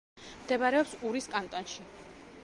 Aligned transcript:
მდებარეობს 0.43 0.95
ურის 1.09 1.27
კანტონში. 1.33 1.85